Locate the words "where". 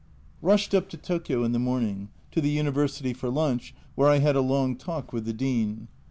3.93-4.09